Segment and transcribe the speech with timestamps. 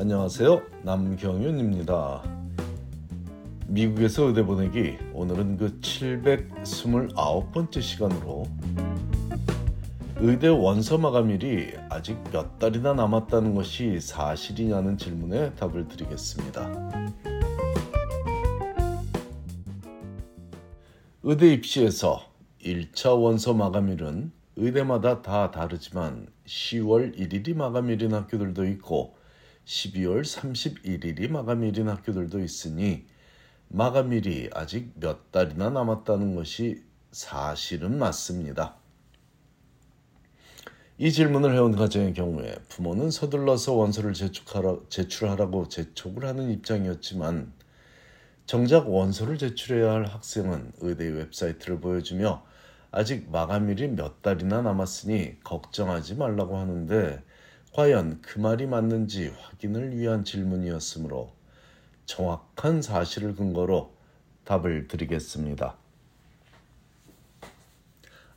[0.00, 0.62] 안녕하세요.
[0.84, 2.22] 남경윤입니다.
[3.66, 8.46] 미국에서 의대 보내기 오늘은 그 729번째 시간으로
[10.18, 16.90] 의대 원서 마감일이 아직 몇 달이나 남았다는 것이 사실이냐는 질문에 답을 드리겠습니다.
[21.24, 22.20] 의대 입시에서
[22.64, 29.17] 1차 원서 마감일은 의대마다 다 다르지만 10월 1일이 마감일인 학교들도 있고
[29.68, 33.04] 12월 31일이 마감일인 학교들도 있으니
[33.68, 38.76] 마감일이 아직 몇 달이나 남았다는 것이 사실은 맞습니다.
[40.96, 47.52] 이 질문을 해온 가정의 경우에 부모는 서둘러서 원서를 제출하라, 제출하라고 재촉을 하는 입장이었지만
[48.46, 52.42] 정작 원서를 제출해야 할 학생은 의대 웹사이트를 보여주며
[52.90, 57.22] 아직 마감일이 몇 달이나 남았으니 걱정하지 말라고 하는데
[57.72, 61.32] 과연 그 말이 맞는지 확인을 위한 질문이었으므로
[62.06, 63.92] 정확한 사실을 근거로
[64.44, 65.76] 답을 드리겠습니다.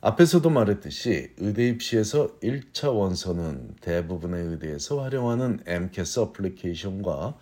[0.00, 7.38] 앞에서도 말했듯이 의대 입시에서 1차 원서는 대부분의 의대에서 활용하는 MCAS 어플리케이션과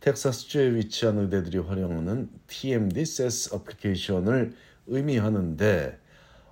[0.00, 4.52] 텍사스주에 위치한 의대들이 활용하는 TMD SES 어플리케이션을
[4.88, 6.01] 의미하는데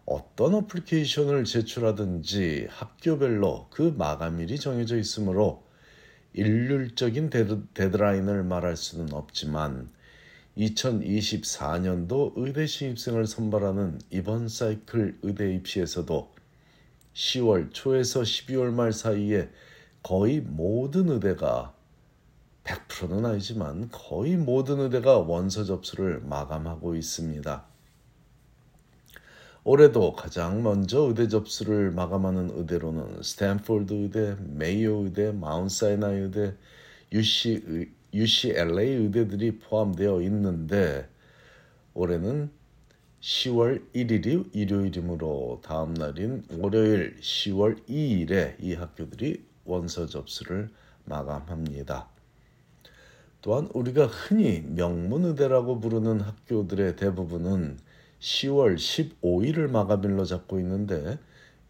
[0.07, 5.65] 어떤 application을 제출하든지 학교별로 그 마감일이 정해져 있으므로
[6.33, 7.31] 일률적인
[7.75, 9.91] 데드라인을 말할 수는 없지만
[10.57, 16.33] 2024년도 의대 신입생을 선발하는 이번 사이클 의대 입시에서도
[17.15, 19.49] 10월 초에서 12월 말 사이에
[20.03, 21.75] 거의 모든 의대가
[22.65, 27.70] 100%는 아니지만 거의 모든 의대가 원서 접수를 마감하고 있습니다.
[29.63, 36.55] 올해도 가장 먼저 의대 접수를 마감하는 의대로는 스탠포드 의대, 메이오 의대, 마운트 사이나이 의대,
[37.13, 41.07] UC, UCLA 의대들이 포함되어 있는데
[41.93, 42.51] 올해는
[43.21, 50.71] 10월 1일이 일요일이므로 다음 날인 월요일 10월 2일에 이 학교들이 원서 접수를
[51.05, 52.09] 마감합니다.
[53.43, 57.79] 또한 우리가 흔히 명문의대라고 부르는 학교들의 대부분은
[58.21, 61.19] 10월 15일을 마감일로 잡고 있는데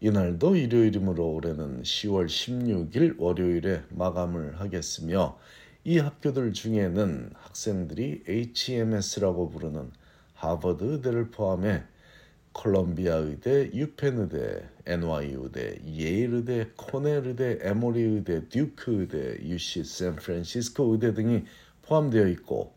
[0.01, 5.37] 이날도 일요일이므로 올해는 10월 16일 월요일에 마감을 하겠으며
[5.83, 9.91] 이 학교들 중에는 학생들이 HMS라고 부르는
[10.33, 11.83] 하버드 의대를 포함해
[12.53, 19.85] 콜롬비아 의대, 유펜 의대, NYU 의대, 예일 의대, 코넬 의대, 에모리 의대, 듀크 의대, UC
[19.85, 21.45] 샌프란시스코 의대 등이
[21.83, 22.73] 포함되어 있고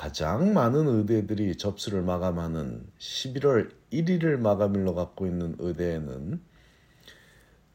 [0.00, 6.40] 가장 많은 의대들이 접수를 마감하는 11월 1일을 마감일로 갖고 있는 의대에는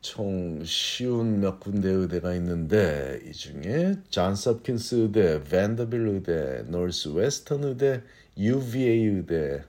[0.01, 7.63] 총 쉰 몇 군데 의대가 있는데 이 중에 존스 홉킨스 의대, 밴더빌 의대, 노스 웨스턴
[7.63, 8.01] 의대,
[8.35, 9.63] UVA 의대,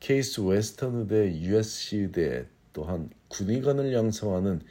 [0.00, 4.62] 케이스 웨스턴 의대, USC 의대 또한 군의관을 양성하는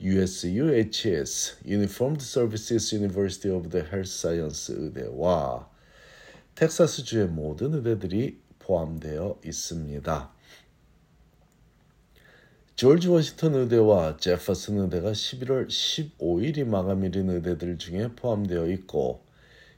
[0.00, 5.75] USUHS Uniformed Services University of the Health Science 의대와
[6.56, 10.32] 텍사스주의 모든 의대들이 포함되어 있습니다.
[12.74, 19.24] 조지 워싱턴 의대와 제퍼슨 의대가 11월 15일이 마감일인 의대들 중에 포함되어 있고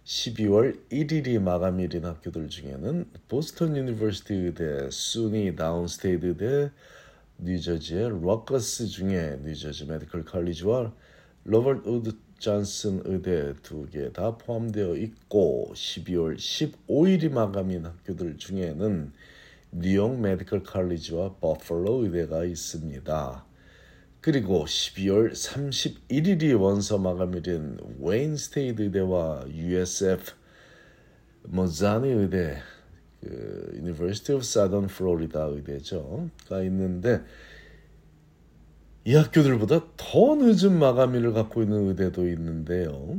[0.05, 6.71] 12월 1일이 마감일인 학교들 중에는 보스턴 유니버시티 의대, SUNY 다운스테이트 의대,
[7.39, 10.93] 뉴저지의 럿거스 중에 뉴저지 메디컬 칼리지와
[11.45, 19.12] 로버트 우드 존슨 의대 두 개 다 포함되어 있고 12월 15일이 마감인 학교들 중에는
[19.72, 23.44] 뉴욕 메디컬 칼리지와 버펄로 의대가 있습니다.
[24.21, 30.32] 그리고 12월 31일이 원서 마감일인 웨인 스테이트 의대와 USF
[31.44, 32.59] 모사니 의대
[33.21, 37.22] 그 University of Southern Florida 의대죠가 있는데
[39.08, 43.19] 이 학교들보다 더 늦은 마감일을 갖고 있는 의대도 있는데요.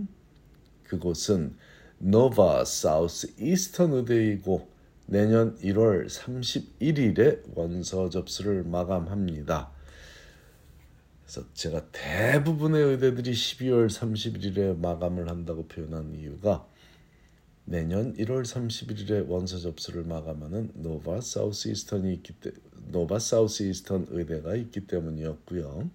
[0.83, 1.55] 그곳은
[1.97, 4.69] 노바 사우스 이스턴 의대이고
[5.07, 9.71] 내년 1월 31일에 원서 접수를 마감합니다.
[11.23, 16.67] 그래서 제가 대부분의 의대들이 12월 31일에 마감을 한다고 표현한 이유가
[17.65, 22.51] 내년 1월 31일에 원서 접수를 마감하는 노바 사우스 이스턴이 있기 때
[22.89, 25.89] 노바 사우스 이스턴 의대가 있기 때문이었고요.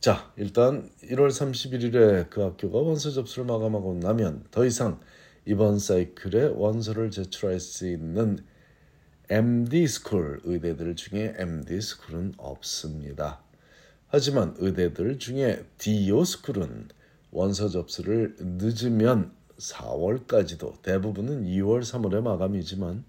[0.00, 4.98] 자, 일단 1월 31일에 그 학교가 원서 접수를 마감하고 나면 더 이상
[5.44, 8.38] 이번 사이클에 원서를 제출할 수 있는
[9.28, 13.42] MD school 의대들 중에 MD 스쿨은 없습니다.
[14.08, 16.88] 하지만 의대들 중에 DO 스쿨은
[17.30, 23.04] 원서 접수를 늦으면 4월까지도 대부분은 2월 3월에 마감이지만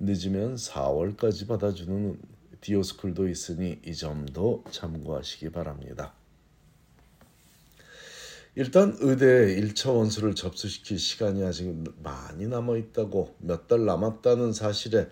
[0.00, 2.18] 늦으면 4월까지 받아주는
[2.60, 6.12] DO school도 있으니 이 점도 참고하시기 바랍니다.
[8.54, 9.24] 일단 의대
[9.60, 11.72] 1차 원서를 접수시킬 시간이 아직
[12.02, 15.08] 많이 남아 있다고 몇 달 남았다는 사실에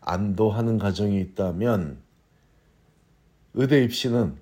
[0.00, 1.98] 안도하는 가정이 있다면
[3.54, 4.36] 의대 입시는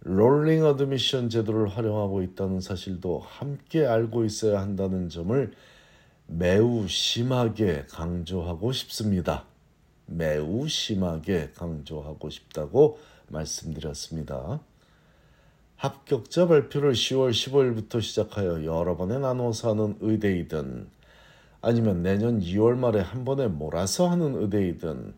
[0.00, 5.52] rolling admission 제도를 활용하고 있다는 사실도 함께 알고 있어야 한다는 점을
[6.30, 9.46] 매우 심하게 강조하고 싶습니다.
[10.04, 12.98] 매우 심하게 강조하고 싶다고
[13.28, 14.60] 말씀드렸습니다.
[15.76, 20.88] 합격자 발표를 10월 15일부터 시작하여 여러 번에 나눠서 하는 의대이든
[21.62, 25.14] 아니면 내년 2월 말에 한 번에 몰아서 하는 의대이든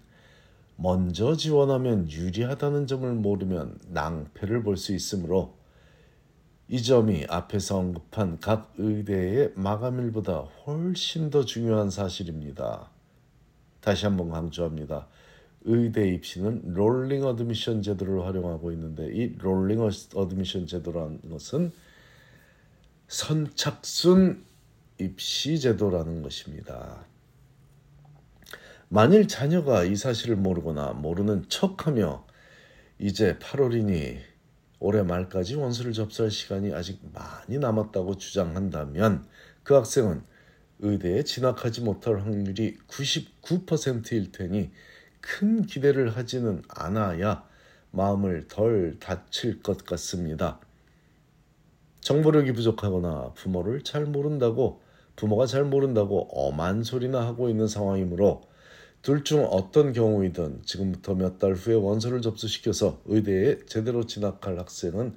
[0.76, 5.54] 먼저 지원하면 유리하다는 점을 모르면 낭패를 볼 수 있으므로
[6.72, 12.88] 이 점이 앞에서 언급한 각 의대의 마감일보다 훨씬 더 중요한 사실입니다.
[13.80, 15.08] 다시 한번 강조합니다.
[15.62, 19.80] 의대 입시는 rolling admission 제도를 활용하고 있는데 이 rolling
[20.14, 21.72] admission 제도라는 것은
[23.08, 24.44] 선착순
[24.98, 27.04] 입시 제도라는 것입니다.
[28.88, 32.24] 만일 자녀가 이 사실을 모르거나 모르는 척하며
[33.00, 34.29] 이제 8월이니
[34.80, 39.26] 올해 말까지 원서를 접수할 시간이 아직 많이 남았다고 주장한다면
[39.62, 40.22] 그 학생은
[40.80, 44.70] 의대에 진학하지 못할 확률이 99%일 테니
[45.20, 47.44] 큰 기대를 하지는 않아야
[47.90, 50.58] 마음을 덜 다칠 것 같습니다.
[52.00, 54.80] 정보력이 부족하거나 부모를 잘 모른다고
[55.16, 58.40] 부모가 잘 모른다고 엄한 소리나 하고 있는 상황이므로
[59.02, 65.16] 둘 중 어떤 경우이든 지금부터 몇 달 후에 원서를 접수시켜서 의대에 제대로 진학할 학생은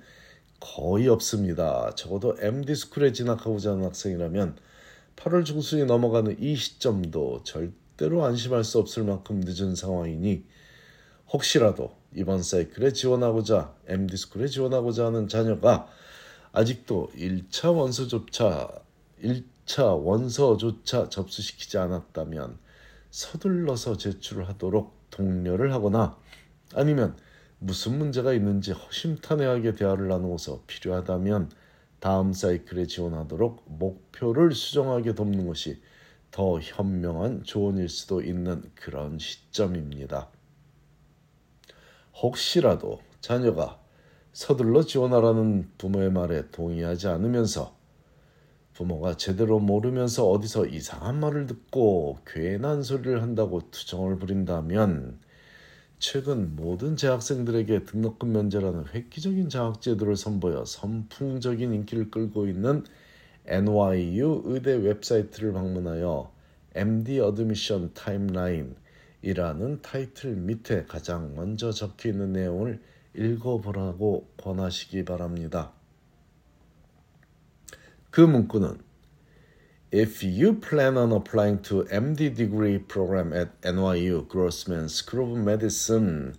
[0.60, 1.94] 거의 없습니다.
[1.96, 4.58] 적어도 MD 스쿨에 진학하고자 하는 학생이라면
[5.18, 10.44] 8월 중순이 넘어가는 이 시점도 절대 때로 안심할 수 없을 만큼 늦은 상황이니
[11.32, 15.88] 혹시라도 이번 사이클에 지원하고자 MD스쿨에 지원하고자 하는 자녀가
[16.52, 18.70] 아직도 1차 원서조차
[19.24, 22.58] 1차 원서조차 접수시키지 않았다면
[23.14, 26.18] 서둘러서 제출을 하도록 독려를 하거나
[26.74, 27.16] 아니면
[27.60, 31.52] 무슨 문제가 있는지 허심탄회하게 대화를 나누어서 필요하다면
[32.00, 35.80] 다음 사이클에 지원하도록 목표를 수정하게 돕는 것이
[36.32, 40.30] 더 현명한 조언일 수도 있는 그런 시점입니다.
[42.16, 43.80] 혹시라도 자녀가
[44.34, 47.78] 서둘러 지원하라는 부모의 말에 동의하지 않으면서
[48.74, 55.20] 부모가 제대로 모르면서 어디서 이상한 말을 듣고 괜한 소리를 한다고 투정을 부린다면
[56.00, 62.84] 최근 모든 재학생들에게 등록금 면제라는 획기적인 장학제도를 선보여 선풍적인 인기를 끌고 있는
[63.46, 66.32] NYU 의대 웹사이트를 방문하여
[66.76, 72.82] MD Admission Timeline이라는 타이틀 밑에 가장 먼저 적혀 있는 내용을
[73.16, 75.72] 읽어보라고 권하시기 바랍니다.
[78.14, 78.78] 그 문구는
[79.92, 86.36] If you plan on applying to MD degree program at NYU Grossman School of Medicine,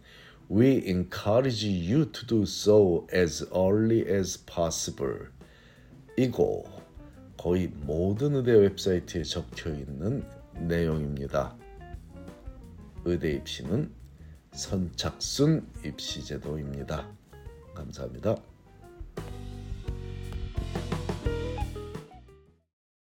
[0.49, 5.27] we encourage you to do so as early as possible.
[6.17, 6.65] 이고
[7.37, 11.57] 거의 모든 의대 웹사이트에 적혀 있는 내용입니다.
[13.05, 13.91] 의대 입시는
[14.53, 17.05] 선착순 입시 제도입니다.
[17.75, 18.54] 감사합니다.